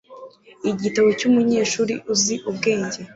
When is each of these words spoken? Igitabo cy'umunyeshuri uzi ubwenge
Igitabo 0.71 1.09
cy'umunyeshuri 1.19 1.93
uzi 2.13 2.35
ubwenge 2.49 2.99